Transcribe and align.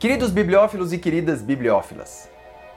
Queridos 0.00 0.30
bibliófilos 0.30 0.94
e 0.94 0.98
queridas 0.98 1.42
bibliófilas, 1.42 2.26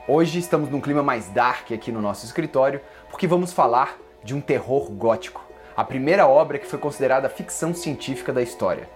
hoje 0.09 0.39
estamos 0.39 0.69
num 0.69 0.81
clima 0.81 1.01
mais 1.01 1.29
dark 1.29 1.71
aqui 1.71 1.89
no 1.89 2.01
nosso 2.01 2.25
escritório 2.25 2.81
porque 3.09 3.25
vamos 3.25 3.53
falar 3.53 3.97
de 4.25 4.35
um 4.35 4.41
terror 4.41 4.91
gótico, 4.91 5.41
a 5.73 5.85
primeira 5.85 6.27
obra 6.27 6.59
que 6.59 6.67
foi 6.67 6.77
considerada 6.77 7.29
ficção 7.29 7.73
científica 7.73 8.33
da 8.33 8.41
história. 8.41 8.89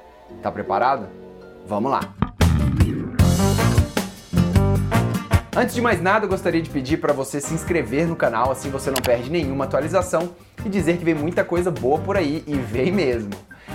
Tá 0.44 0.52
preparado? 0.52 1.08
Vamos 1.66 1.90
lá! 1.90 2.02
Antes 5.56 5.74
de 5.74 5.82
mais 5.82 6.02
nada, 6.02 6.26
eu 6.26 6.30
gostaria 6.30 6.62
de 6.62 6.70
pedir 6.70 6.98
para 6.98 7.14
você 7.14 7.40
se 7.40 7.54
inscrever 7.54 8.10
no 8.10 8.16
canal, 8.18 8.52
assim 8.52 8.70
você 8.70 8.92
não 8.92 9.02
perde 9.02 9.32
nenhuma 9.32 9.64
atualização 9.64 10.36
e 10.66 10.68
dizer 10.68 10.98
que 10.98 11.06
vem 11.06 11.16
muita 11.16 11.46
coisa 11.46 11.72
boa 11.72 11.98
por 11.98 12.18
aí 12.18 12.44
e 12.46 12.56
vem 12.56 12.92
mesmo. 12.92 13.32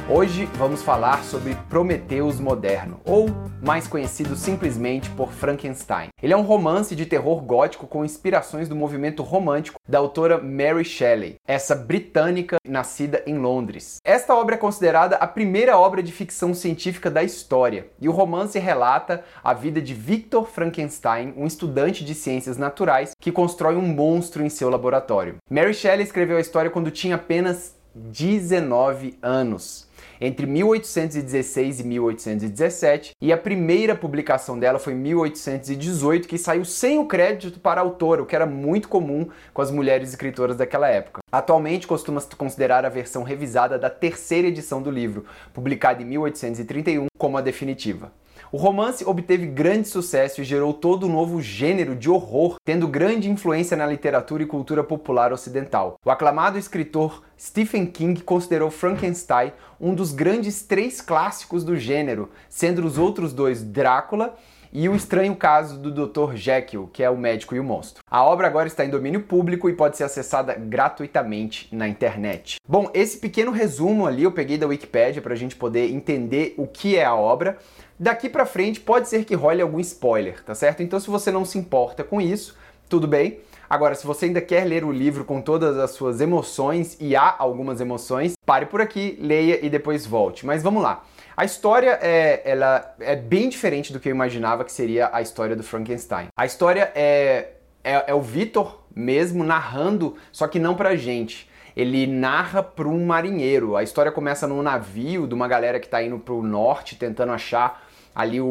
Hoje 0.08 0.46
vamos 0.56 0.82
falar 0.82 1.22
sobre 1.22 1.54
Prometeus 1.70 2.40
moderno, 2.40 3.00
ou 3.04 3.30
mais 3.62 3.86
conhecido 3.86 4.34
simplesmente 4.34 5.08
por 5.10 5.32
Frankenstein. 5.32 6.08
Ele 6.20 6.32
é 6.32 6.36
um 6.36 6.42
romance 6.42 6.96
de 6.96 7.06
terror 7.06 7.40
gótico 7.40 7.86
com 7.86 8.04
inspirações 8.04 8.68
do 8.68 8.74
movimento 8.74 9.22
romântico 9.22 9.78
da 9.88 9.98
autora 9.98 10.38
Mary 10.38 10.84
Shelley, 10.84 11.36
essa 11.46 11.76
britânica 11.76 12.56
nascida 12.66 13.22
em 13.26 13.38
Londres. 13.38 13.98
Esta 14.04 14.34
obra 14.34 14.56
é 14.56 14.58
considerada 14.58 15.16
a 15.16 15.26
primeira 15.26 15.78
obra 15.78 16.02
de 16.02 16.10
ficção 16.10 16.52
científica 16.52 17.08
da 17.08 17.22
história, 17.22 17.86
e 18.00 18.08
o 18.08 18.12
romance 18.12 18.58
relata 18.58 19.24
a 19.42 19.54
vida 19.54 19.80
de 19.80 19.94
Victor 19.94 20.46
Frankenstein, 20.46 21.32
um 21.36 21.46
estudante 21.46 22.04
de 22.04 22.14
ciências 22.14 22.58
naturais 22.58 23.12
que 23.20 23.30
constrói 23.30 23.76
um 23.76 23.86
monstro 23.86 24.44
em 24.44 24.48
seu 24.48 24.68
laboratório. 24.68 25.36
Mary 25.48 25.72
Shelley 25.72 26.04
escreveu 26.04 26.36
a 26.36 26.40
história 26.40 26.70
quando 26.70 26.90
tinha 26.90 27.14
apenas 27.14 27.80
19 27.94 29.18
anos 29.22 29.88
entre 30.20 30.46
1816 30.46 31.80
e 31.80 31.84
1817, 31.84 33.10
e 33.20 33.32
a 33.32 33.36
primeira 33.36 33.96
publicação 33.96 34.56
dela 34.56 34.78
foi 34.78 34.92
em 34.92 34.96
1818, 34.96 36.28
que 36.28 36.38
saiu 36.38 36.64
sem 36.64 36.98
o 36.98 37.06
crédito 37.06 37.58
para 37.58 37.80
a 37.80 37.84
autora, 37.84 38.22
o 38.22 38.26
que 38.26 38.36
era 38.36 38.46
muito 38.46 38.88
comum 38.88 39.28
com 39.52 39.62
as 39.62 39.70
mulheres 39.72 40.10
escritoras 40.10 40.56
daquela 40.56 40.88
época. 40.88 41.22
Atualmente 41.30 41.88
costuma-se 41.88 42.28
considerar 42.36 42.84
a 42.84 42.88
versão 42.88 43.24
revisada 43.24 43.76
da 43.76 43.90
terceira 43.90 44.46
edição 44.46 44.80
do 44.80 44.92
livro, 44.92 45.24
publicada 45.52 46.02
em 46.02 46.06
1831, 46.06 47.06
como 47.18 47.36
a 47.36 47.40
definitiva. 47.40 48.12
O 48.52 48.58
romance 48.58 49.02
obteve 49.06 49.46
grande 49.46 49.88
sucesso 49.88 50.42
e 50.42 50.44
gerou 50.44 50.74
todo 50.74 51.06
um 51.06 51.10
novo 51.10 51.40
gênero 51.40 51.96
de 51.96 52.10
horror, 52.10 52.56
tendo 52.62 52.86
grande 52.86 53.30
influência 53.30 53.74
na 53.74 53.86
literatura 53.86 54.42
e 54.42 54.46
cultura 54.46 54.84
popular 54.84 55.32
ocidental. 55.32 55.98
O 56.04 56.10
aclamado 56.10 56.58
escritor 56.58 57.22
Stephen 57.40 57.86
King 57.86 58.20
considerou 58.20 58.70
Frankenstein 58.70 59.54
um 59.80 59.94
dos 59.94 60.12
grandes 60.12 60.60
três 60.60 61.00
clássicos 61.00 61.64
do 61.64 61.78
gênero, 61.78 62.28
sendo 62.46 62.84
os 62.84 62.98
outros 62.98 63.32
dois 63.32 63.62
Drácula 63.62 64.36
e 64.70 64.88
o 64.88 64.96
estranho 64.96 65.36
caso 65.36 65.78
do 65.78 65.90
Dr. 65.90 66.34
Jekyll, 66.34 66.88
que 66.92 67.02
é 67.02 67.10
o 67.10 67.16
médico 67.16 67.54
e 67.54 67.60
o 67.60 67.64
monstro. 67.64 68.02
A 68.06 68.24
obra 68.24 68.46
agora 68.46 68.66
está 68.66 68.84
em 68.84 68.90
domínio 68.90 69.22
público 69.22 69.68
e 69.68 69.74
pode 69.74 69.96
ser 69.96 70.04
acessada 70.04 70.54
gratuitamente 70.54 71.68
na 71.74 71.86
internet. 71.86 72.56
Bom, 72.66 72.90
esse 72.94 73.18
pequeno 73.18 73.50
resumo 73.50 74.06
ali 74.06 74.22
eu 74.22 74.32
peguei 74.32 74.56
da 74.56 74.66
Wikipedia 74.66 75.20
para 75.20 75.34
a 75.34 75.36
gente 75.36 75.56
poder 75.56 75.90
entender 75.90 76.54
o 76.56 76.66
que 76.66 76.96
é 76.96 77.04
a 77.04 77.14
obra. 77.14 77.58
Daqui 78.02 78.28
para 78.28 78.44
frente 78.44 78.80
pode 78.80 79.08
ser 79.08 79.24
que 79.24 79.32
role 79.32 79.62
algum 79.62 79.78
spoiler, 79.78 80.42
tá 80.42 80.56
certo? 80.56 80.82
Então 80.82 80.98
se 80.98 81.08
você 81.08 81.30
não 81.30 81.44
se 81.44 81.56
importa 81.56 82.02
com 82.02 82.20
isso, 82.20 82.58
tudo 82.88 83.06
bem. 83.06 83.38
Agora, 83.70 83.94
se 83.94 84.04
você 84.04 84.24
ainda 84.24 84.40
quer 84.40 84.64
ler 84.64 84.82
o 84.82 84.90
livro 84.90 85.24
com 85.24 85.40
todas 85.40 85.78
as 85.78 85.92
suas 85.92 86.20
emoções, 86.20 86.96
e 86.98 87.14
há 87.14 87.32
algumas 87.38 87.80
emoções, 87.80 88.32
pare 88.44 88.66
por 88.66 88.80
aqui, 88.80 89.16
leia 89.20 89.64
e 89.64 89.70
depois 89.70 90.04
volte. 90.04 90.44
Mas 90.44 90.64
vamos 90.64 90.82
lá. 90.82 91.04
A 91.36 91.44
história 91.44 91.96
é, 92.02 92.42
ela 92.44 92.92
é 92.98 93.14
bem 93.14 93.48
diferente 93.48 93.92
do 93.92 94.00
que 94.00 94.08
eu 94.08 94.10
imaginava 94.10 94.64
que 94.64 94.72
seria 94.72 95.08
a 95.12 95.22
história 95.22 95.54
do 95.54 95.62
Frankenstein. 95.62 96.26
A 96.36 96.44
história 96.44 96.90
é, 96.96 97.50
é, 97.84 98.06
é 98.08 98.14
o 98.14 98.20
Victor 98.20 98.82
mesmo 98.92 99.44
narrando, 99.44 100.16
só 100.32 100.48
que 100.48 100.58
não 100.58 100.74
pra 100.74 100.96
gente 100.96 101.48
ele 101.76 102.06
narra 102.06 102.62
para 102.64 102.88
um 102.88 103.06
marinheiro. 103.06 103.76
A 103.76 103.82
história 103.82 104.12
começa 104.12 104.46
num 104.46 104.60
navio 104.60 105.26
de 105.26 105.34
uma 105.34 105.48
galera 105.48 105.80
que 105.80 105.86
está 105.86 106.02
indo 106.02 106.18
para 106.18 106.34
o 106.34 106.42
norte, 106.42 106.96
tentando 106.96 107.32
achar 107.32 107.82
ali 108.14 108.40
o, 108.40 108.46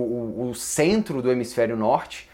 o, 0.49 0.53
centro 0.55 1.21
do 1.21 1.31
hemisfério 1.31 1.75
norte, 1.75 2.29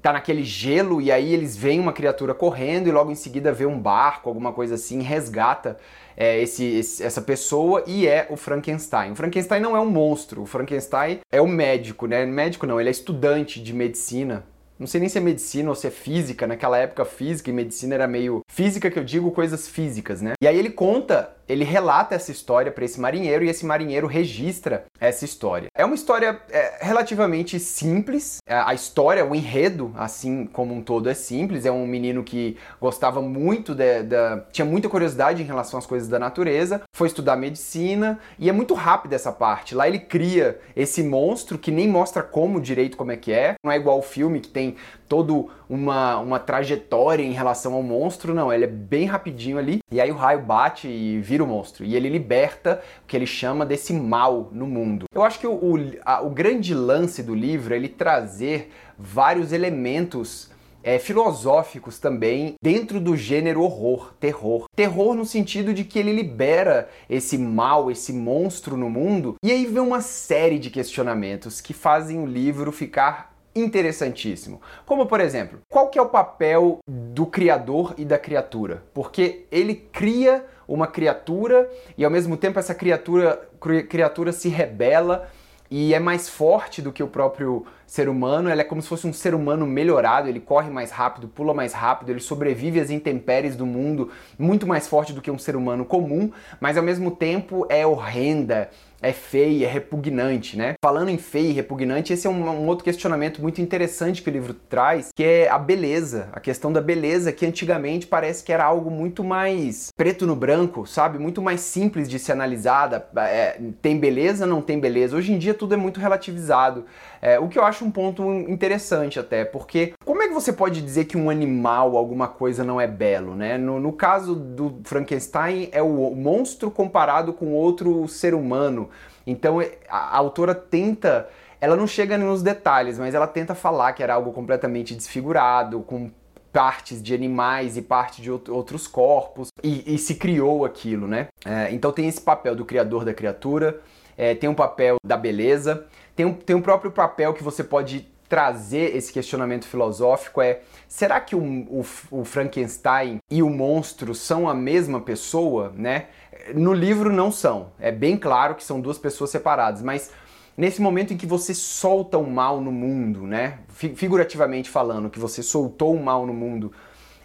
tá 0.00 0.12
naquele 0.12 0.44
gelo 0.44 1.00
e 1.00 1.12
aí 1.12 1.32
eles 1.32 1.56
veem 1.56 1.80
uma 1.80 1.92
criatura 1.92 2.32
correndo 2.32 2.88
e 2.88 2.92
logo 2.92 3.10
em 3.10 3.14
seguida 3.14 3.52
vê 3.52 3.66
um 3.66 3.78
barco, 3.78 4.28
alguma 4.28 4.52
coisa 4.52 4.76
assim, 4.76 5.02
resgata 5.02 5.76
é, 6.16 6.40
esse, 6.40 6.64
esse, 6.64 7.02
essa 7.02 7.20
pessoa 7.20 7.84
e 7.86 8.06
é 8.06 8.26
o 8.30 8.36
Frankenstein. 8.36 9.12
O 9.12 9.16
Frankenstein 9.16 9.60
não 9.60 9.76
é 9.76 9.80
um 9.80 9.90
monstro, 9.90 10.42
o 10.42 10.46
Frankenstein 10.46 11.20
é 11.30 11.40
o 11.40 11.46
médico, 11.46 12.06
né? 12.06 12.24
Médico 12.24 12.66
não, 12.66 12.80
ele 12.80 12.88
é 12.88 12.92
estudante 12.92 13.60
de 13.60 13.74
medicina, 13.74 14.44
não 14.80 14.86
sei 14.86 14.98
nem 14.98 15.10
se 15.10 15.18
é 15.18 15.20
medicina 15.20 15.68
ou 15.68 15.74
se 15.74 15.86
é 15.86 15.90
física, 15.90 16.46
naquela 16.46 16.78
época 16.78 17.04
física 17.04 17.50
e 17.50 17.52
medicina 17.52 17.94
era 17.94 18.08
meio 18.08 18.40
física 18.50 18.90
que 18.90 18.98
eu 18.98 19.04
digo 19.04 19.30
coisas 19.30 19.68
físicas, 19.68 20.22
né? 20.22 20.32
E 20.42 20.48
aí 20.48 20.58
ele 20.58 20.70
conta, 20.70 21.36
ele 21.50 21.64
relata 21.64 22.14
essa 22.14 22.30
história 22.30 22.70
para 22.70 22.84
esse 22.84 23.00
marinheiro 23.00 23.44
e 23.44 23.48
esse 23.48 23.66
marinheiro 23.66 24.06
registra 24.06 24.84
essa 25.00 25.24
história. 25.24 25.68
É 25.74 25.84
uma 25.84 25.96
história 25.96 26.40
é, 26.48 26.78
relativamente 26.80 27.58
simples, 27.58 28.38
é, 28.46 28.54
a 28.54 28.72
história, 28.72 29.26
o 29.26 29.34
enredo, 29.34 29.92
assim 29.96 30.46
como 30.46 30.72
um 30.72 30.80
todo, 30.80 31.08
é 31.08 31.14
simples. 31.14 31.66
É 31.66 31.72
um 31.72 31.86
menino 31.86 32.22
que 32.22 32.56
gostava 32.80 33.20
muito 33.20 33.74
de, 33.74 34.04
de, 34.04 34.16
tinha 34.52 34.64
muita 34.64 34.88
curiosidade 34.88 35.42
em 35.42 35.46
relação 35.46 35.78
às 35.78 35.86
coisas 35.86 36.08
da 36.08 36.18
natureza, 36.18 36.82
foi 36.94 37.08
estudar 37.08 37.36
medicina 37.36 38.20
e 38.38 38.48
é 38.48 38.52
muito 38.52 38.74
rápido 38.74 39.12
essa 39.14 39.32
parte. 39.32 39.74
Lá 39.74 39.88
ele 39.88 39.98
cria 39.98 40.60
esse 40.76 41.02
monstro 41.02 41.58
que 41.58 41.72
nem 41.72 41.88
mostra 41.88 42.22
como 42.22 42.60
direito 42.60 42.96
como 42.96 43.10
é 43.10 43.16
que 43.16 43.32
é, 43.32 43.54
não 43.64 43.72
é 43.72 43.76
igual 43.76 43.98
o 43.98 44.02
filme 44.02 44.40
que 44.40 44.48
tem 44.48 44.76
toda 45.08 45.32
uma, 45.70 46.18
uma 46.18 46.40
trajetória 46.40 47.22
em 47.22 47.30
relação 47.30 47.74
ao 47.74 47.82
monstro, 47.82 48.34
não, 48.34 48.52
ele 48.52 48.64
é 48.64 48.66
bem 48.66 49.06
rapidinho 49.06 49.56
ali, 49.56 49.78
e 49.88 50.00
aí 50.00 50.10
o 50.10 50.16
raio 50.16 50.42
bate 50.42 50.88
e 50.88 51.20
vira 51.20 51.44
o 51.44 51.46
monstro, 51.46 51.84
e 51.84 51.94
ele 51.94 52.08
liberta 52.08 52.82
o 53.04 53.06
que 53.06 53.16
ele 53.16 53.26
chama 53.26 53.64
desse 53.64 53.92
mal 53.92 54.48
no 54.50 54.66
mundo. 54.66 55.04
Eu 55.14 55.22
acho 55.22 55.38
que 55.38 55.46
o, 55.46 55.52
o, 55.52 55.76
a, 56.04 56.22
o 56.22 56.30
grande 56.30 56.74
lance 56.74 57.22
do 57.22 57.36
livro 57.36 57.72
é 57.72 57.76
ele 57.76 57.88
trazer 57.88 58.72
vários 58.98 59.52
elementos 59.52 60.50
é, 60.82 60.98
filosóficos 60.98 61.98
também 61.98 62.54
dentro 62.60 62.98
do 62.98 63.16
gênero 63.16 63.62
horror, 63.62 64.12
terror. 64.18 64.64
Terror 64.74 65.14
no 65.14 65.24
sentido 65.24 65.72
de 65.72 65.84
que 65.84 65.98
ele 65.98 66.12
libera 66.12 66.88
esse 67.08 67.38
mal, 67.38 67.90
esse 67.90 68.12
monstro 68.12 68.76
no 68.76 68.90
mundo, 68.90 69.36
e 69.44 69.52
aí 69.52 69.66
vem 69.66 69.82
uma 69.82 70.00
série 70.00 70.58
de 70.58 70.70
questionamentos 70.70 71.60
que 71.60 71.72
fazem 71.72 72.18
o 72.18 72.26
livro 72.26 72.72
ficar 72.72 73.29
interessantíssimo. 73.54 74.60
Como 74.86 75.06
por 75.06 75.20
exemplo, 75.20 75.60
qual 75.68 75.88
que 75.88 75.98
é 75.98 76.02
o 76.02 76.08
papel 76.08 76.78
do 76.86 77.26
criador 77.26 77.94
e 77.98 78.04
da 78.04 78.18
criatura? 78.18 78.82
Porque 78.94 79.46
ele 79.50 79.74
cria 79.74 80.44
uma 80.66 80.86
criatura 80.86 81.68
e 81.98 82.04
ao 82.04 82.10
mesmo 82.10 82.36
tempo 82.36 82.58
essa 82.58 82.74
criatura 82.74 83.48
criatura 83.88 84.32
se 84.32 84.48
rebela 84.48 85.28
e 85.70 85.94
é 85.94 86.00
mais 86.00 86.28
forte 86.28 86.82
do 86.82 86.92
que 86.92 87.02
o 87.02 87.06
próprio 87.06 87.64
ser 87.86 88.08
humano, 88.08 88.48
ela 88.48 88.60
é 88.60 88.64
como 88.64 88.82
se 88.82 88.88
fosse 88.88 89.06
um 89.06 89.12
ser 89.12 89.34
humano 89.34 89.64
melhorado, 89.66 90.28
ele 90.28 90.40
corre 90.40 90.68
mais 90.68 90.90
rápido, 90.90 91.28
pula 91.28 91.54
mais 91.54 91.72
rápido, 91.72 92.10
ele 92.10 92.18
sobrevive 92.18 92.80
às 92.80 92.90
intempéries 92.90 93.54
do 93.54 93.64
mundo 93.64 94.10
muito 94.36 94.66
mais 94.66 94.88
forte 94.88 95.12
do 95.12 95.22
que 95.22 95.30
um 95.30 95.38
ser 95.38 95.54
humano 95.54 95.84
comum, 95.84 96.32
mas 96.60 96.76
ao 96.76 96.82
mesmo 96.82 97.12
tempo 97.12 97.66
é 97.68 97.86
horrenda, 97.86 98.68
é 99.02 99.12
feia, 99.12 99.66
é 99.66 99.70
repugnante, 99.70 100.56
né? 100.56 100.74
Falando 100.84 101.08
em 101.08 101.18
feio 101.18 101.50
e 101.50 101.52
repugnante, 101.52 102.12
esse 102.12 102.26
é 102.26 102.30
um, 102.30 102.48
um, 102.48 102.66
outro 102.66 102.84
questionamento 102.84 103.40
muito 103.40 103.60
interessante 103.60 104.22
que 104.22 104.28
o 104.28 104.32
livro 104.32 104.54
traz, 104.54 105.08
que 105.14 105.24
é 105.24 105.48
a 105.48 105.58
beleza, 105.58 106.28
a 106.32 106.40
questão 106.40 106.72
da 106.72 106.80
beleza, 106.80 107.32
que 107.32 107.46
antigamente 107.46 108.06
parece 108.06 108.44
que 108.44 108.52
era 108.52 108.64
algo 108.64 108.90
muito 108.90 109.24
mais 109.24 109.88
preto 109.96 110.26
no 110.26 110.36
branco, 110.36 110.86
sabe? 110.86 111.18
Muito 111.18 111.40
mais 111.40 111.60
simples 111.60 112.08
de 112.08 112.18
ser 112.18 112.32
analisada. 112.32 113.08
É, 113.16 113.60
tem 113.80 113.98
beleza, 113.98 114.46
não 114.46 114.60
tem 114.60 114.78
beleza. 114.78 115.16
Hoje 115.16 115.32
em 115.32 115.38
dia 115.38 115.54
tudo 115.54 115.74
é 115.74 115.76
muito 115.76 116.00
relativizado. 116.00 116.84
É, 117.22 117.38
o 117.38 117.48
que 117.48 117.58
eu 117.58 117.64
acho 117.64 117.84
um 117.84 117.90
ponto 117.90 118.22
interessante 118.32 119.18
até, 119.18 119.44
porque 119.44 119.92
como 120.04 120.22
é 120.22 120.28
que 120.28 120.34
você 120.34 120.52
pode 120.52 120.80
dizer 120.80 121.04
que 121.04 121.16
um 121.16 121.28
animal, 121.28 121.96
alguma 121.96 122.28
coisa 122.28 122.64
não 122.64 122.80
é 122.80 122.86
belo, 122.86 123.34
né? 123.34 123.58
No, 123.58 123.78
no 123.78 123.92
caso 123.92 124.34
do 124.34 124.80
Frankenstein, 124.84 125.68
é 125.72 125.82
o 125.82 126.14
monstro 126.14 126.70
comparado 126.70 127.32
com 127.32 127.52
outro 127.52 128.08
ser 128.08 128.34
humano. 128.34 128.88
Então 129.26 129.60
é, 129.60 129.72
a, 129.88 130.16
a 130.16 130.16
autora 130.16 130.54
tenta 130.54 131.28
ela 131.60 131.76
não 131.76 131.86
chega 131.86 132.16
nos 132.16 132.42
detalhes, 132.42 132.98
mas 132.98 133.14
ela 133.14 133.26
tenta 133.26 133.54
falar 133.54 133.92
que 133.92 134.02
era 134.02 134.14
algo 134.14 134.32
completamente 134.32 134.94
desfigurado, 134.94 135.80
com 135.80 136.10
partes 136.52 137.02
de 137.02 137.14
animais 137.14 137.76
e 137.76 137.82
parte 137.82 138.22
de 138.22 138.30
outros 138.30 138.86
corpos, 138.86 139.48
e, 139.62 139.94
e 139.94 139.98
se 139.98 140.14
criou 140.16 140.64
aquilo, 140.64 141.06
né? 141.06 141.28
É, 141.44 141.72
então 141.72 141.92
tem 141.92 142.08
esse 142.08 142.20
papel 142.20 142.56
do 142.56 142.64
criador 142.64 143.04
da 143.04 143.14
criatura, 143.14 143.80
é, 144.20 144.34
tem 144.34 144.50
um 144.50 144.54
papel 144.54 144.98
da 145.02 145.16
beleza, 145.16 145.86
tem 146.14 146.26
um, 146.26 146.34
tem 146.34 146.54
um 146.54 146.60
próprio 146.60 146.90
papel 146.90 147.32
que 147.32 147.42
você 147.42 147.64
pode 147.64 148.06
trazer 148.28 148.94
esse 148.94 149.10
questionamento 149.10 149.66
filosófico 149.66 150.42
é 150.42 150.60
será 150.86 151.18
que 151.20 151.34
o, 151.34 151.40
o, 151.40 151.84
o, 152.10 152.24
Frankenstein 152.24 153.18
e 153.30 153.42
o 153.42 153.48
monstro 153.48 154.14
são 154.14 154.46
a 154.46 154.54
mesma 154.54 155.00
pessoa, 155.00 155.72
né? 155.74 156.08
No 156.54 156.74
livro 156.74 157.10
não 157.10 157.32
são, 157.32 157.72
é 157.80 157.90
bem 157.90 158.16
claro 158.16 158.54
que 158.54 158.62
são 158.62 158.78
duas 158.78 158.98
pessoas 158.98 159.30
separadas, 159.30 159.82
mas 159.82 160.12
nesse 160.54 160.82
momento 160.82 161.14
em 161.14 161.16
que 161.16 161.26
você 161.26 161.54
solta 161.54 162.18
o 162.18 162.30
mal 162.30 162.60
no 162.60 162.70
mundo, 162.70 163.26
né? 163.26 163.60
Figurativamente 163.68 164.68
falando, 164.68 165.08
que 165.08 165.18
você 165.18 165.42
soltou 165.42 165.94
o 165.94 166.04
mal 166.04 166.26
no 166.26 166.34
mundo, 166.34 166.70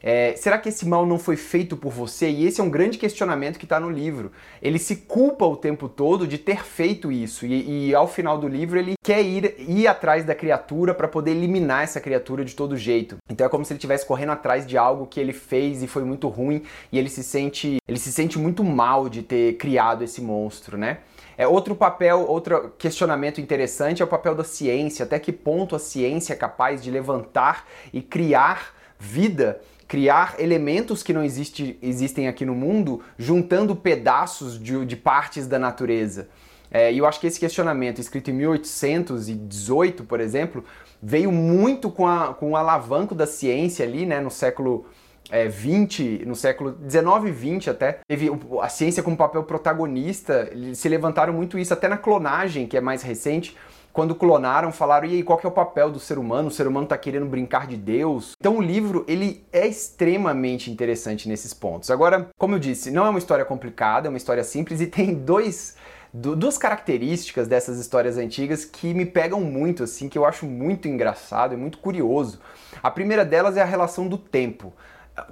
é, 0.08 0.36
será 0.36 0.60
que 0.60 0.70
esse 0.70 0.88
mal 0.88 1.04
não 1.04 1.18
foi 1.18 1.36
feito 1.36 1.76
por 1.76 1.92
você? 1.92 2.30
E 2.30 2.46
esse 2.46 2.62
é 2.62 2.64
um 2.64 2.70
grande 2.70 2.96
questionamento 2.96 3.58
que 3.58 3.66
está 3.66 3.80
no 3.80 3.90
livro. 3.90 4.32
Ele 4.62 4.78
se 4.78 4.98
culpa 4.98 5.44
o 5.48 5.58
tempo 5.58 5.90
todo 5.90 6.28
de 6.28 6.38
ter 6.38 6.64
feito 6.64 7.12
isso, 7.12 7.44
e, 7.44 7.88
e 7.88 7.96
ao 7.96 8.08
final 8.08 8.38
do 8.38 8.48
livro 8.48 8.78
ele 8.78 8.94
quer 9.04 9.24
ir, 9.24 9.56
ir 9.58 9.88
atrás 9.88 10.24
da 10.24 10.36
criatura 10.36 10.94
para 10.94 11.08
poder 11.08 11.32
eliminar 11.32 11.84
essa 11.84 12.00
criatura 12.00 12.46
de 12.46 12.54
todo 12.54 12.78
jeito. 12.78 13.18
Então 13.28 13.48
é 13.48 13.50
como 13.50 13.66
se 13.66 13.74
ele 13.74 13.80
estivesse 13.80 14.06
correndo 14.06 14.34
atrás 14.34 14.68
de 14.68 14.78
algo 14.78 15.08
que 15.08 15.20
ele 15.20 15.34
fez 15.34 15.82
e 15.82 15.88
foi 15.88 16.04
muito 16.04 16.28
ruim, 16.28 16.62
e 16.92 17.00
ele 17.00 17.10
se 17.10 17.24
sente, 17.24 17.78
ele 17.88 17.98
se 17.98 18.12
sente 18.12 18.38
muito 18.38 18.64
mal 18.64 19.10
de 19.10 19.24
ter 19.24 19.58
criado 19.58 20.04
esse 20.04 20.22
monstro, 20.22 20.78
né? 20.78 21.00
É 21.36 21.48
outro 21.48 21.76
papel, 21.76 22.26
outro 22.28 22.76
questionamento 22.78 23.42
interessante 23.42 24.04
é 24.04 24.06
o 24.06 24.08
papel 24.08 24.36
da 24.36 24.44
ciência. 24.44 25.04
Até 25.04 25.18
que 25.18 25.32
ponto 25.32 25.76
a 25.76 25.80
ciência 25.80 26.34
é 26.34 26.36
capaz 26.36 26.82
de 26.84 26.92
levantar 26.92 27.66
e 27.92 28.04
criar 28.04 28.74
vida 29.00 29.60
criar 29.88 30.36
elementos 30.40 31.04
que 31.04 31.14
não 31.14 31.24
existe, 31.24 31.78
existem 31.82 32.28
aqui 32.28 32.46
no 32.46 32.56
mundo, 32.56 33.02
juntando 33.18 33.76
pedaços 33.76 34.62
de, 34.62 34.86
de 34.86 34.96
partes 34.96 35.48
da 35.48 35.60
natureza. 35.60 36.28
É, 36.72 36.92
e 36.92 36.98
eu 36.98 37.06
acho 37.06 37.20
que 37.20 37.28
esse 37.28 37.40
questionamento, 37.40 38.00
escrito 38.00 38.32
em 38.32 38.34
1818, 38.34 40.04
por 40.04 40.20
exemplo, 40.20 40.64
veio 41.02 41.32
muito 41.32 41.90
com, 41.90 42.08
a, 42.08 42.34
com 42.34 42.52
o 42.52 42.56
alavanco 42.56 43.14
da 43.14 43.28
ciência 43.28 43.86
ali, 43.86 44.06
né, 44.06 44.20
no 44.20 44.32
século 44.32 44.86
é, 45.30 45.48
20, 45.48 46.24
no 46.26 46.36
século 46.36 46.72
19 46.72 47.30
e 47.30 47.32
20 47.32 47.70
até, 47.70 48.00
teve 48.08 48.30
a 48.62 48.70
ciência 48.70 49.02
como 49.02 49.16
papel 49.16 49.44
protagonista, 49.44 50.52
se 50.74 50.90
levantaram 50.90 51.34
muito 51.34 51.58
isso, 51.58 51.74
até 51.74 51.88
na 51.88 51.98
clonagem, 51.98 52.68
que 52.68 52.78
é 52.78 52.82
mais 52.82 53.02
recente, 53.02 53.56
quando 53.96 54.14
clonaram, 54.14 54.74
falaram, 54.74 55.08
e 55.08 55.14
aí, 55.14 55.24
qual 55.24 55.40
que 55.40 55.46
é 55.46 55.50
o 55.50 55.54
papel 55.54 55.90
do 55.90 56.02
ser 56.02 56.18
humano? 56.18 56.50
O 56.50 56.52
ser 56.52 56.68
humano 56.68 56.84
está 56.84 56.98
querendo 56.98 57.26
brincar 57.28 57.66
de 57.66 57.78
Deus? 57.78 58.34
Então 58.38 58.58
o 58.58 58.62
livro, 58.62 59.06
ele 59.08 59.46
é 59.54 59.66
extremamente 59.66 60.70
interessante 60.70 61.30
nesses 61.30 61.54
pontos. 61.54 61.90
Agora, 61.90 62.28
como 62.38 62.56
eu 62.56 62.60
disse, 62.60 62.92
não 62.92 63.06
é 63.06 63.10
uma 63.10 63.20
história 63.20 63.46
complicada, 63.46 64.08
é 64.08 64.10
uma 64.10 64.18
história 64.18 64.44
simples 64.44 64.82
e 64.82 64.88
tem 64.92 65.14
dois 65.14 65.78
duas 66.14 66.58
características 66.58 67.48
dessas 67.48 67.78
histórias 67.78 68.18
antigas 68.18 68.66
que 68.66 68.94
me 68.94 69.06
pegam 69.06 69.40
muito, 69.42 69.84
assim, 69.84 70.10
que 70.10 70.18
eu 70.18 70.26
acho 70.26 70.46
muito 70.46 70.90
engraçado 70.90 71.54
e 71.54 71.58
muito 71.58 71.78
curioso. 71.78 72.40
A 72.84 72.92
primeira 72.92 73.24
delas 73.24 73.56
é 73.56 73.62
a 73.62 73.66
relação 73.66 74.08
do 74.10 74.18
tempo. 74.18 74.74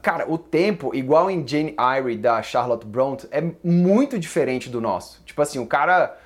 Cara, 0.01 0.25
o 0.29 0.37
tempo, 0.37 0.95
igual 0.95 1.29
em 1.29 1.45
Jane 1.45 1.75
Eyre 1.77 2.17
da 2.17 2.41
Charlotte 2.41 2.85
Bronte, 2.85 3.27
é 3.29 3.43
muito 3.61 4.17
diferente 4.17 4.69
do 4.69 4.79
nosso. 4.79 5.21
Tipo 5.25 5.41
assim, 5.41 5.59
o 5.59 5.67
cara 5.67 6.17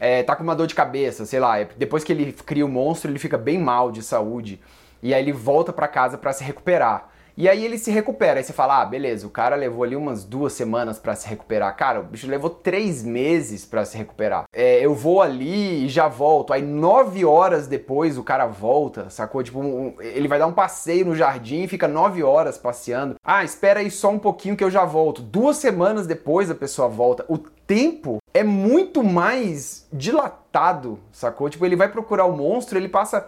é, 0.00 0.22
tá 0.22 0.34
com 0.34 0.42
uma 0.42 0.56
dor 0.56 0.66
de 0.66 0.74
cabeça, 0.74 1.26
sei 1.26 1.38
lá, 1.38 1.60
é, 1.60 1.68
depois 1.76 2.02
que 2.02 2.10
ele 2.10 2.32
cria 2.32 2.64
o 2.64 2.68
monstro, 2.68 3.10
ele 3.10 3.18
fica 3.18 3.36
bem 3.36 3.58
mal 3.58 3.92
de 3.92 4.02
saúde. 4.02 4.58
E 5.02 5.12
aí 5.12 5.22
ele 5.22 5.32
volta 5.32 5.72
para 5.72 5.86
casa 5.86 6.16
para 6.16 6.32
se 6.32 6.42
recuperar. 6.42 7.09
E 7.40 7.48
aí 7.48 7.64
ele 7.64 7.78
se 7.78 7.90
recupera. 7.90 8.38
Aí 8.38 8.44
você 8.44 8.52
fala, 8.52 8.82
ah, 8.82 8.84
beleza, 8.84 9.26
o 9.26 9.30
cara 9.30 9.56
levou 9.56 9.82
ali 9.82 9.96
umas 9.96 10.24
duas 10.24 10.52
semanas 10.52 10.98
para 10.98 11.14
se 11.14 11.26
recuperar. 11.26 11.74
Cara, 11.74 12.00
o 12.00 12.02
bicho 12.02 12.28
levou 12.28 12.50
três 12.50 13.02
meses 13.02 13.64
para 13.64 13.82
se 13.86 13.96
recuperar. 13.96 14.44
É, 14.52 14.84
eu 14.84 14.94
vou 14.94 15.22
ali 15.22 15.86
e 15.86 15.88
já 15.88 16.06
volto. 16.06 16.52
Aí 16.52 16.60
nove 16.60 17.24
horas 17.24 17.66
depois 17.66 18.18
o 18.18 18.22
cara 18.22 18.44
volta, 18.44 19.08
sacou? 19.08 19.42
Tipo, 19.42 19.58
um, 19.60 19.94
ele 20.00 20.28
vai 20.28 20.38
dar 20.38 20.48
um 20.48 20.52
passeio 20.52 21.06
no 21.06 21.16
jardim 21.16 21.62
e 21.62 21.68
fica 21.68 21.88
nove 21.88 22.22
horas 22.22 22.58
passeando. 22.58 23.14
Ah, 23.24 23.42
espera 23.42 23.80
aí 23.80 23.90
só 23.90 24.10
um 24.10 24.18
pouquinho 24.18 24.54
que 24.54 24.62
eu 24.62 24.70
já 24.70 24.84
volto. 24.84 25.22
Duas 25.22 25.56
semanas 25.56 26.06
depois 26.06 26.50
a 26.50 26.54
pessoa 26.54 26.88
volta. 26.88 27.24
O 27.26 27.38
tempo 27.38 28.18
é 28.34 28.44
muito 28.44 29.02
mais 29.02 29.86
dilatado, 29.90 30.98
sacou? 31.10 31.48
Tipo, 31.48 31.64
ele 31.64 31.74
vai 31.74 31.88
procurar 31.88 32.26
o 32.26 32.36
monstro, 32.36 32.76
ele 32.76 32.88
passa 32.88 33.26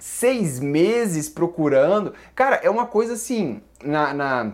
seis 0.00 0.58
meses 0.58 1.28
procurando. 1.28 2.12
Cara, 2.34 2.56
é 2.56 2.68
uma 2.68 2.86
coisa 2.86 3.12
assim. 3.12 3.62
Na, 3.84 4.12
na 4.12 4.52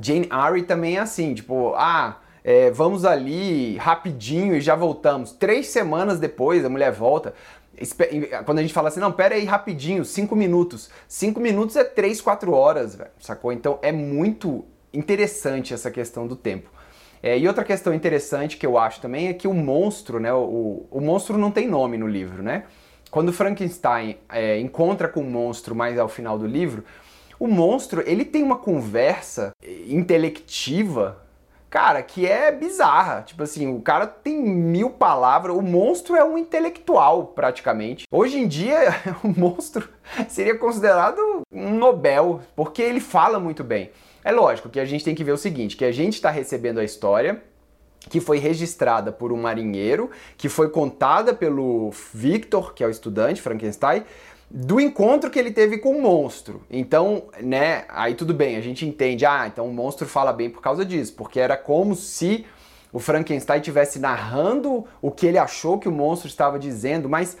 Jane 0.00 0.28
Eyre 0.30 0.62
também 0.62 0.98
é 0.98 1.00
assim, 1.00 1.34
tipo, 1.34 1.74
ah. 1.74 2.18
É, 2.44 2.72
vamos 2.72 3.04
ali 3.04 3.76
rapidinho 3.76 4.56
e 4.56 4.60
já 4.60 4.74
voltamos. 4.74 5.30
Três 5.30 5.68
semanas 5.68 6.18
depois 6.18 6.64
a 6.64 6.68
mulher 6.68 6.90
volta. 6.90 7.34
Quando 8.44 8.58
a 8.58 8.62
gente 8.62 8.74
fala 8.74 8.88
assim, 8.88 8.98
não, 8.98 9.12
pera 9.12 9.36
aí 9.36 9.44
rapidinho, 9.44 10.04
cinco 10.04 10.34
minutos. 10.34 10.90
Cinco 11.06 11.38
minutos 11.38 11.76
é 11.76 11.84
três, 11.84 12.20
quatro 12.20 12.52
horas, 12.52 12.96
velho, 12.96 13.10
sacou? 13.20 13.52
Então 13.52 13.78
é 13.80 13.92
muito 13.92 14.64
interessante 14.92 15.72
essa 15.72 15.88
questão 15.88 16.26
do 16.26 16.34
tempo. 16.34 16.68
É, 17.22 17.38
e 17.38 17.46
outra 17.46 17.62
questão 17.62 17.94
interessante 17.94 18.56
que 18.56 18.66
eu 18.66 18.76
acho 18.76 19.00
também 19.00 19.28
é 19.28 19.32
que 19.32 19.46
o 19.46 19.54
monstro, 19.54 20.18
né? 20.18 20.34
O, 20.34 20.84
o 20.90 21.00
monstro 21.00 21.38
não 21.38 21.52
tem 21.52 21.68
nome 21.68 21.96
no 21.96 22.08
livro, 22.08 22.42
né? 22.42 22.64
Quando 23.12 23.30
Frankenstein 23.30 24.16
é, 24.26 24.58
encontra 24.58 25.06
com 25.06 25.20
o 25.20 25.30
monstro 25.30 25.74
mais 25.74 25.98
ao 25.98 26.08
final 26.08 26.38
do 26.38 26.46
livro, 26.46 26.82
o 27.38 27.46
monstro 27.46 28.02
ele 28.06 28.24
tem 28.24 28.42
uma 28.42 28.56
conversa 28.56 29.52
intelectiva, 29.86 31.18
cara, 31.68 32.02
que 32.02 32.26
é 32.26 32.50
bizarra. 32.50 33.20
Tipo 33.20 33.42
assim, 33.42 33.70
o 33.70 33.82
cara 33.82 34.06
tem 34.06 34.40
mil 34.40 34.88
palavras, 34.88 35.54
o 35.54 35.60
monstro 35.60 36.16
é 36.16 36.24
um 36.24 36.38
intelectual 36.38 37.26
praticamente. 37.26 38.06
Hoje 38.10 38.38
em 38.38 38.48
dia, 38.48 38.78
o 39.22 39.28
monstro 39.28 39.86
seria 40.26 40.56
considerado 40.56 41.42
um 41.52 41.74
Nobel, 41.74 42.40
porque 42.56 42.80
ele 42.80 42.98
fala 42.98 43.38
muito 43.38 43.62
bem. 43.62 43.90
É 44.24 44.32
lógico 44.32 44.70
que 44.70 44.80
a 44.80 44.86
gente 44.86 45.04
tem 45.04 45.14
que 45.14 45.22
ver 45.22 45.32
o 45.32 45.36
seguinte, 45.36 45.76
que 45.76 45.84
a 45.84 45.92
gente 45.92 46.14
está 46.14 46.30
recebendo 46.30 46.80
a 46.80 46.84
história 46.84 47.42
que 48.08 48.20
foi 48.20 48.38
registrada 48.38 49.12
por 49.12 49.32
um 49.32 49.40
marinheiro, 49.40 50.10
que 50.36 50.48
foi 50.48 50.68
contada 50.68 51.32
pelo 51.32 51.90
Victor, 52.12 52.74
que 52.74 52.82
é 52.82 52.86
o 52.86 52.90
estudante 52.90 53.40
Frankenstein, 53.40 54.04
do 54.50 54.80
encontro 54.80 55.30
que 55.30 55.38
ele 55.38 55.50
teve 55.50 55.78
com 55.78 55.96
o 55.96 56.02
monstro. 56.02 56.62
Então, 56.70 57.24
né, 57.40 57.84
aí 57.88 58.14
tudo 58.14 58.34
bem, 58.34 58.56
a 58.56 58.60
gente 58.60 58.84
entende, 58.86 59.24
ah, 59.24 59.46
então 59.46 59.66
o 59.66 59.72
monstro 59.72 60.06
fala 60.06 60.32
bem 60.32 60.50
por 60.50 60.60
causa 60.60 60.84
disso, 60.84 61.14
porque 61.14 61.40
era 61.40 61.56
como 61.56 61.94
se 61.94 62.44
o 62.92 62.98
Frankenstein 62.98 63.58
estivesse 63.58 63.98
narrando 63.98 64.84
o 65.00 65.10
que 65.10 65.26
ele 65.26 65.38
achou 65.38 65.78
que 65.78 65.88
o 65.88 65.92
monstro 65.92 66.28
estava 66.28 66.58
dizendo, 66.58 67.08
mas 67.08 67.38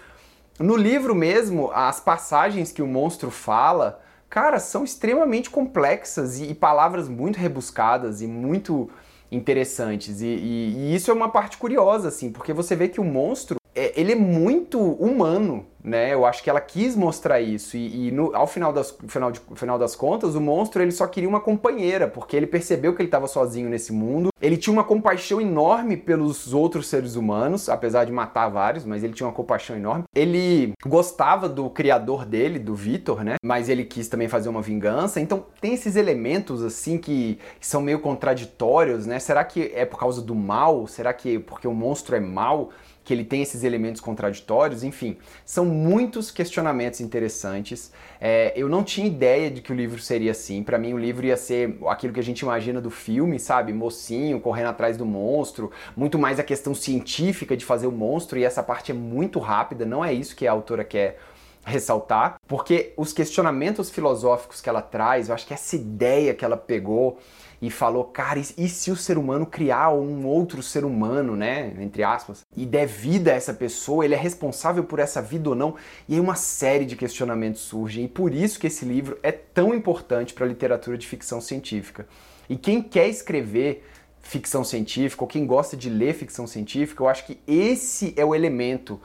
no 0.58 0.76
livro 0.76 1.14
mesmo, 1.14 1.70
as 1.72 2.00
passagens 2.00 2.72
que 2.72 2.80
o 2.80 2.86
monstro 2.86 3.30
fala, 3.30 4.00
cara, 4.30 4.58
são 4.58 4.84
extremamente 4.84 5.50
complexas 5.50 6.38
e, 6.38 6.50
e 6.50 6.54
palavras 6.54 7.08
muito 7.08 7.38
rebuscadas 7.38 8.22
e 8.22 8.26
muito 8.26 8.88
interessantes. 9.32 10.20
E, 10.20 10.26
e, 10.26 10.74
e, 10.76 10.94
isso 10.94 11.10
é 11.10 11.14
uma 11.14 11.30
parte 11.30 11.56
curiosa, 11.56 12.08
assim, 12.08 12.30
porque 12.30 12.52
você 12.52 12.76
vê 12.76 12.88
que 12.88 13.00
o 13.00 13.04
monstro, 13.04 13.56
é, 13.74 13.98
ele 13.98 14.12
é 14.12 14.14
muito 14.14 14.78
humano, 14.78 15.66
né? 15.82 16.12
Eu 16.12 16.24
acho 16.24 16.42
que 16.42 16.50
ela 16.50 16.60
quis 16.60 16.94
mostrar 16.94 17.40
isso 17.40 17.76
e, 17.76 18.08
e 18.08 18.10
no, 18.10 18.34
ao 18.36 18.46
final 18.46 18.72
das, 18.72 18.96
final, 19.08 19.32
de, 19.32 19.40
final 19.54 19.78
das 19.78 19.96
contas, 19.96 20.34
o 20.34 20.40
monstro 20.40 20.82
ele 20.82 20.92
só 20.92 21.06
queria 21.06 21.28
uma 21.28 21.40
companheira, 21.40 22.06
porque 22.06 22.36
ele 22.36 22.46
percebeu 22.46 22.94
que 22.94 23.00
ele 23.00 23.08
estava 23.08 23.26
sozinho 23.26 23.68
nesse 23.68 23.92
mundo. 23.92 24.28
Ele 24.40 24.56
tinha 24.56 24.72
uma 24.72 24.84
compaixão 24.84 25.40
enorme 25.40 25.96
pelos 25.96 26.52
outros 26.52 26.88
seres 26.88 27.16
humanos, 27.16 27.68
apesar 27.68 28.04
de 28.04 28.12
matar 28.12 28.48
vários, 28.48 28.84
mas 28.84 29.02
ele 29.02 29.12
tinha 29.12 29.26
uma 29.26 29.32
compaixão 29.32 29.76
enorme. 29.76 30.04
Ele 30.14 30.72
gostava 30.84 31.48
do 31.48 31.70
criador 31.70 32.24
dele, 32.24 32.58
do 32.58 32.74
Vitor, 32.74 33.24
né? 33.24 33.36
Mas 33.42 33.68
ele 33.68 33.84
quis 33.84 34.08
também 34.08 34.28
fazer 34.28 34.48
uma 34.48 34.60
vingança. 34.60 35.20
Então 35.20 35.46
tem 35.60 35.74
esses 35.74 35.96
elementos 35.96 36.62
assim 36.62 36.98
que 36.98 37.38
são 37.60 37.80
meio 37.80 38.00
contraditórios, 38.00 39.06
né? 39.06 39.18
Será 39.18 39.44
que 39.44 39.72
é 39.74 39.84
por 39.84 39.98
causa 39.98 40.20
do 40.20 40.34
mal? 40.34 40.86
Será 40.86 41.12
que 41.12 41.36
é 41.36 41.38
porque 41.38 41.66
o 41.66 41.74
monstro 41.74 42.16
é 42.16 42.20
mal? 42.20 42.70
Que 43.04 43.12
ele 43.12 43.24
tem 43.24 43.42
esses 43.42 43.64
elementos 43.64 44.00
contraditórios, 44.00 44.84
enfim, 44.84 45.16
são 45.44 45.64
muitos 45.64 46.30
questionamentos 46.30 47.00
interessantes. 47.00 47.92
É, 48.20 48.52
eu 48.54 48.68
não 48.68 48.84
tinha 48.84 49.06
ideia 49.06 49.50
de 49.50 49.60
que 49.60 49.72
o 49.72 49.74
livro 49.74 50.00
seria 50.00 50.30
assim. 50.30 50.62
Para 50.62 50.78
mim, 50.78 50.94
o 50.94 50.98
livro 50.98 51.26
ia 51.26 51.36
ser 51.36 51.76
aquilo 51.88 52.12
que 52.12 52.20
a 52.20 52.22
gente 52.22 52.40
imagina 52.40 52.80
do 52.80 52.90
filme, 52.90 53.38
sabe? 53.38 53.72
Mocinho 53.72 54.40
correndo 54.40 54.68
atrás 54.68 54.96
do 54.96 55.04
monstro, 55.04 55.70
muito 55.96 56.18
mais 56.18 56.38
a 56.38 56.44
questão 56.44 56.74
científica 56.74 57.56
de 57.56 57.64
fazer 57.64 57.86
o 57.86 57.92
monstro, 57.92 58.38
e 58.38 58.44
essa 58.44 58.62
parte 58.62 58.92
é 58.92 58.94
muito 58.94 59.38
rápida, 59.38 59.84
não 59.84 60.04
é 60.04 60.12
isso 60.12 60.36
que 60.36 60.46
a 60.46 60.52
autora 60.52 60.84
quer 60.84 61.18
ressaltar, 61.64 62.36
porque 62.46 62.92
os 62.96 63.12
questionamentos 63.12 63.90
filosóficos 63.90 64.60
que 64.60 64.68
ela 64.68 64.82
traz, 64.82 65.28
eu 65.28 65.34
acho 65.34 65.46
que 65.46 65.54
essa 65.54 65.76
ideia 65.76 66.34
que 66.34 66.44
ela 66.44 66.56
pegou 66.56 67.18
e 67.60 67.70
falou, 67.70 68.04
cara, 68.04 68.40
e, 68.40 68.68
se 68.68 68.90
o 68.90 68.96
ser 68.96 69.16
humano 69.16 69.46
criar 69.46 69.90
um 69.90 70.26
outro 70.26 70.60
ser 70.60 70.84
humano, 70.84 71.36
né, 71.36 71.72
entre 71.78 72.02
aspas, 72.02 72.40
e 72.56 72.66
der 72.66 72.86
vida 72.86 73.30
a 73.30 73.34
essa 73.34 73.54
pessoa, 73.54 74.04
ele 74.04 74.14
é 74.14 74.18
responsável 74.18 74.82
por 74.82 74.98
essa 74.98 75.22
vida 75.22 75.50
ou 75.50 75.54
não? 75.54 75.76
E 76.08 76.14
aí 76.14 76.20
uma 76.20 76.34
série 76.34 76.84
de 76.84 76.96
questionamentos 76.96 77.60
surgem, 77.60 78.04
e 78.04 78.08
por 78.08 78.34
isso 78.34 78.58
que 78.58 78.66
esse 78.66 78.84
livro 78.84 79.16
é 79.22 79.30
tão 79.30 79.72
importante 79.72 80.34
para 80.34 80.44
a 80.44 80.48
literatura 80.48 80.98
de 80.98 81.06
ficção 81.06 81.40
científica. 81.40 82.08
E 82.50 82.56
quem 82.56 82.82
quer 82.82 83.08
escrever 83.08 83.88
ficção 84.20 84.64
científica, 84.64 85.22
ou 85.22 85.28
quem 85.28 85.46
gosta 85.46 85.76
de 85.76 85.88
ler 85.88 86.14
ficção 86.14 86.48
científica, 86.48 87.04
eu 87.04 87.08
acho 87.08 87.24
que 87.24 87.38
esse 87.46 88.12
é 88.16 88.24
o 88.24 88.34
elemento 88.34 89.00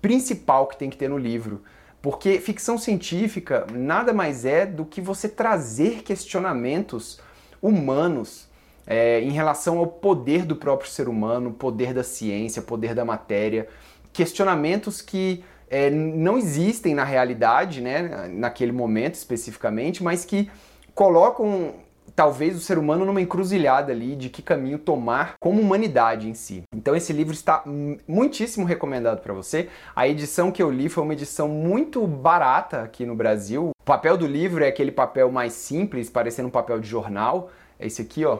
principal 0.00 0.66
que 0.66 0.76
tem 0.76 0.90
que 0.90 0.96
ter 0.96 1.08
no 1.08 1.18
livro. 1.18 1.62
Porque 2.02 2.40
ficção 2.40 2.76
científica 2.76 3.64
nada 3.72 4.12
mais 4.12 4.44
é 4.44 4.66
do 4.66 4.84
que 4.84 5.00
você 5.00 5.28
trazer 5.28 6.02
questionamentos 6.02 7.20
humanos 7.62 8.48
é, 8.84 9.20
em 9.20 9.30
relação 9.30 9.78
ao 9.78 9.86
poder 9.86 10.44
do 10.44 10.56
próprio 10.56 10.90
ser 10.90 11.08
humano, 11.08 11.52
poder 11.52 11.94
da 11.94 12.02
ciência, 12.02 12.60
poder 12.60 12.92
da 12.92 13.04
matéria, 13.04 13.68
questionamentos 14.12 15.00
que 15.00 15.44
é, 15.70 15.88
não 15.88 16.36
existem 16.36 16.92
na 16.92 17.04
realidade, 17.04 17.80
né, 17.80 18.28
naquele 18.28 18.72
momento 18.72 19.14
especificamente, 19.14 20.02
mas 20.02 20.24
que 20.24 20.50
colocam 20.94 21.74
talvez 22.14 22.56
o 22.56 22.60
ser 22.60 22.78
humano 22.78 23.04
numa 23.04 23.20
encruzilhada 23.20 23.92
ali 23.92 24.16
de 24.16 24.28
que 24.28 24.42
caminho 24.42 24.78
tomar 24.78 25.34
como 25.40 25.60
humanidade 25.60 26.28
em 26.28 26.34
si. 26.34 26.62
Então 26.74 26.94
esse 26.94 27.12
livro 27.12 27.32
está 27.32 27.62
muitíssimo 28.06 28.66
recomendado 28.66 29.20
para 29.20 29.32
você. 29.32 29.68
A 29.94 30.06
edição 30.06 30.50
que 30.50 30.62
eu 30.62 30.70
li 30.70 30.88
foi 30.88 31.02
uma 31.02 31.12
edição 31.12 31.48
muito 31.48 32.06
barata 32.06 32.82
aqui 32.82 33.04
no 33.06 33.14
Brasil. 33.14 33.70
O 33.80 33.84
papel 33.84 34.16
do 34.16 34.26
livro 34.26 34.64
é 34.64 34.68
aquele 34.68 34.92
papel 34.92 35.30
mais 35.30 35.52
simples, 35.52 36.10
parecendo 36.10 36.48
um 36.48 36.52
papel 36.52 36.78
de 36.78 36.88
jornal. 36.88 37.50
É 37.78 37.86
esse 37.86 38.02
aqui, 38.02 38.24
ó. 38.24 38.38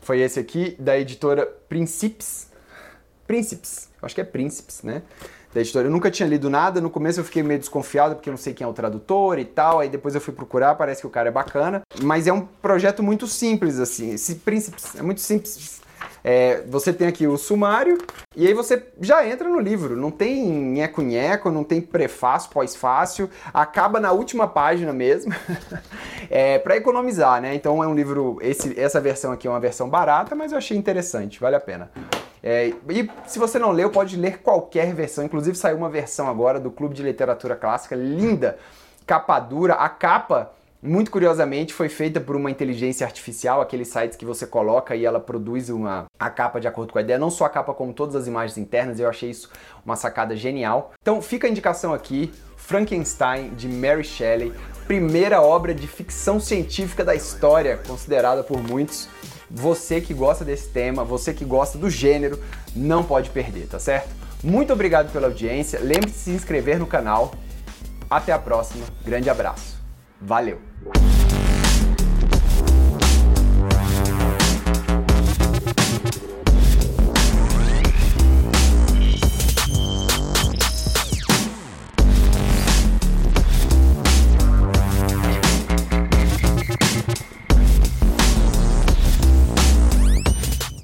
Foi 0.00 0.20
esse 0.20 0.40
aqui 0.40 0.74
da 0.78 0.98
editora 0.98 1.46
Príncipes 1.68 2.47
Príncipes, 3.28 3.90
eu 4.00 4.06
acho 4.06 4.14
que 4.14 4.22
é 4.22 4.24
Príncipes, 4.24 4.82
né? 4.82 5.02
Da 5.52 5.60
editora. 5.60 5.86
Eu 5.86 5.90
nunca 5.90 6.10
tinha 6.10 6.26
lido 6.26 6.48
nada, 6.48 6.80
no 6.80 6.88
começo 6.88 7.20
eu 7.20 7.24
fiquei 7.24 7.42
meio 7.42 7.60
desconfiado 7.60 8.14
porque 8.14 8.30
eu 8.30 8.32
não 8.32 8.38
sei 8.38 8.54
quem 8.54 8.64
é 8.64 8.68
o 8.68 8.72
tradutor 8.72 9.38
e 9.38 9.44
tal, 9.44 9.80
aí 9.80 9.88
depois 9.90 10.14
eu 10.14 10.20
fui 10.20 10.32
procurar, 10.32 10.74
parece 10.76 11.02
que 11.02 11.06
o 11.06 11.10
cara 11.10 11.28
é 11.28 11.32
bacana, 11.32 11.82
mas 12.02 12.26
é 12.26 12.32
um 12.32 12.40
projeto 12.40 13.02
muito 13.02 13.26
simples, 13.26 13.78
assim. 13.78 14.14
Esse 14.14 14.36
Príncipes 14.36 14.96
é 14.96 15.02
muito 15.02 15.20
simples. 15.20 15.78
É, 16.24 16.62
você 16.66 16.92
tem 16.92 17.06
aqui 17.06 17.26
o 17.26 17.36
sumário 17.36 17.98
e 18.34 18.46
aí 18.46 18.54
você 18.54 18.82
já 19.00 19.26
entra 19.26 19.48
no 19.48 19.60
livro. 19.60 19.94
Não 19.94 20.10
tem 20.10 20.50
nheco-nheco, 20.50 21.50
não 21.50 21.64
tem 21.64 21.80
prefácio, 21.80 22.50
pós-fácil. 22.50 23.28
Acaba 23.52 24.00
na 24.00 24.12
última 24.12 24.48
página 24.48 24.92
mesmo. 24.92 25.34
é, 26.30 26.58
para 26.58 26.76
economizar, 26.76 27.40
né? 27.40 27.54
Então 27.54 27.82
é 27.82 27.86
um 27.86 27.94
livro. 27.94 28.38
Esse, 28.40 28.78
essa 28.78 29.00
versão 29.00 29.32
aqui 29.32 29.46
é 29.46 29.50
uma 29.50 29.60
versão 29.60 29.88
barata, 29.88 30.34
mas 30.34 30.52
eu 30.52 30.58
achei 30.58 30.76
interessante, 30.76 31.40
vale 31.40 31.56
a 31.56 31.60
pena. 31.60 31.90
É, 32.42 32.72
e 32.88 33.10
se 33.26 33.38
você 33.38 33.58
não 33.58 33.72
leu, 33.72 33.90
pode 33.90 34.16
ler 34.16 34.38
qualquer 34.38 34.94
versão. 34.94 35.24
Inclusive 35.24 35.56
saiu 35.56 35.76
uma 35.76 35.90
versão 35.90 36.28
agora 36.28 36.60
do 36.60 36.70
Clube 36.70 36.94
de 36.94 37.02
Literatura 37.02 37.56
Clássica, 37.56 37.96
linda, 37.96 38.58
capa 39.06 39.38
dura. 39.40 39.74
A 39.74 39.88
capa, 39.88 40.52
muito 40.82 41.10
curiosamente, 41.10 41.74
foi 41.74 41.88
feita 41.88 42.20
por 42.20 42.36
uma 42.36 42.50
inteligência 42.50 43.06
artificial, 43.06 43.60
aqueles 43.60 43.88
sites 43.88 44.16
que 44.16 44.24
você 44.24 44.46
coloca 44.46 44.94
e 44.94 45.04
ela 45.04 45.18
produz 45.18 45.68
uma, 45.68 46.06
a 46.18 46.30
capa 46.30 46.60
de 46.60 46.68
acordo 46.68 46.92
com 46.92 46.98
a 46.98 47.02
ideia. 47.02 47.18
Não 47.18 47.30
só 47.30 47.46
a 47.46 47.50
capa, 47.50 47.74
como 47.74 47.92
todas 47.92 48.14
as 48.14 48.26
imagens 48.26 48.56
internas. 48.56 49.00
Eu 49.00 49.08
achei 49.08 49.30
isso 49.30 49.50
uma 49.84 49.96
sacada 49.96 50.36
genial. 50.36 50.92
Então 51.00 51.20
fica 51.20 51.46
a 51.46 51.50
indicação 51.50 51.92
aqui. 51.92 52.32
Frankenstein, 52.56 53.54
de 53.54 53.66
Mary 53.66 54.04
Shelley, 54.04 54.52
primeira 54.86 55.40
obra 55.40 55.72
de 55.72 55.86
ficção 55.86 56.38
científica 56.38 57.02
da 57.02 57.14
história, 57.14 57.78
considerada 57.86 58.44
por 58.44 58.62
muitos. 58.62 59.08
Você 59.50 60.00
que 60.00 60.12
gosta 60.12 60.44
desse 60.44 60.68
tema, 60.68 61.04
você 61.04 61.32
que 61.32 61.44
gosta 61.44 61.78
do 61.78 61.88
gênero, 61.88 62.38
não 62.74 63.02
pode 63.02 63.30
perder, 63.30 63.66
tá 63.66 63.78
certo? 63.78 64.08
Muito 64.42 64.72
obrigado 64.72 65.12
pela 65.12 65.26
audiência. 65.26 65.80
Lembre-se 65.80 66.12
de 66.12 66.18
se 66.18 66.30
inscrever 66.30 66.78
no 66.78 66.86
canal. 66.86 67.34
Até 68.08 68.32
a 68.32 68.38
próxima. 68.38 68.84
Grande 69.04 69.28
abraço. 69.28 69.78
Valeu! 70.20 70.58